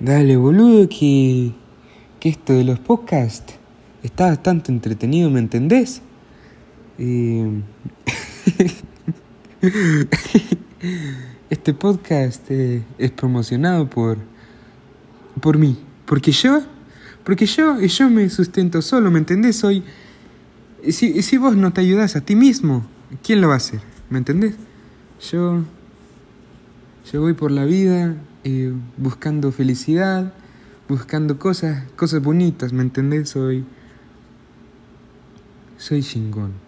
[0.00, 1.52] Dale, boludo, que,
[2.20, 3.54] que esto de los podcasts
[4.02, 6.02] está bastante entretenido, ¿me entendés?
[11.50, 14.18] Este podcast eh, es promocionado por
[15.40, 16.62] por mí, porque yo,
[17.24, 19.56] porque yo, yo me sustento solo, ¿me entendés?
[19.56, 19.82] Soy
[20.88, 22.86] si, si vos no te ayudas a ti mismo,
[23.22, 23.80] ¿quién lo va a hacer?
[24.10, 24.54] ¿Me entendés?
[25.30, 25.62] Yo
[27.12, 30.32] yo voy por la vida eh, buscando felicidad,
[30.88, 33.30] buscando cosas, cosas bonitas, ¿me entendés?
[33.30, 33.64] Soy
[35.76, 36.63] soy chingón.